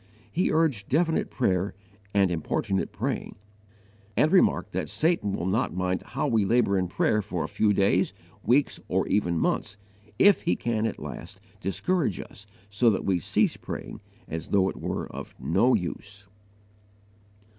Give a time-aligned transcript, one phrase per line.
[0.31, 1.73] He urged definite praying
[2.11, 3.35] and importunate praying,
[4.17, 7.71] and remarked that Satan will not mind how we labour in prayer for a few
[7.71, 8.11] days,
[8.41, 9.77] weeks, or even months,
[10.17, 14.77] if he can at last discourage us so that we cease praying, as though it
[14.81, 16.25] were of no use.